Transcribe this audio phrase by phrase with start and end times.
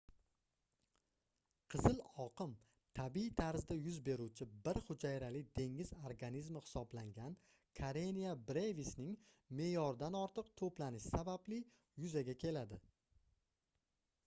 [1.73, 2.53] qizil oqim
[2.99, 7.35] tabiiy tarzda yuz beruvchi bir hujayrali dengiz organizmi hisoblangan
[7.81, 9.11] karenia brevisning
[9.61, 11.61] meʼyordan ortiq toʻplanishi sababli
[12.07, 12.81] yuzaga keladi